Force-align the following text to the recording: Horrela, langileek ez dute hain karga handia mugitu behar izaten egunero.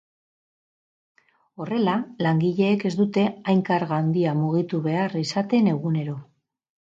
Horrela, 1.65 1.93
langileek 2.27 2.85
ez 2.89 2.93
dute 3.01 3.27
hain 3.53 3.61
karga 3.69 3.99
handia 4.05 4.33
mugitu 4.41 4.83
behar 4.89 5.15
izaten 5.23 5.73
egunero. 5.77 6.17